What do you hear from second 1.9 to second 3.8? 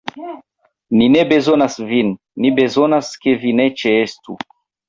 vin; ni bezonas, ke vi ne